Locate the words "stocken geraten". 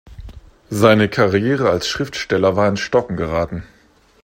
2.79-3.61